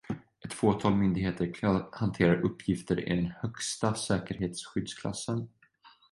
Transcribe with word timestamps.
Ett 0.45 0.53
fåtal 0.53 0.95
myndigheter 0.95 1.53
hanterar 1.91 2.41
uppgifter 2.45 2.99
i 2.99 3.15
den 3.15 3.25
högsta 3.25 3.95
säkerhetsskyddsklassen. 3.95 5.47